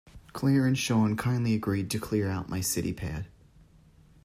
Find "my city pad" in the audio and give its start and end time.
2.49-3.27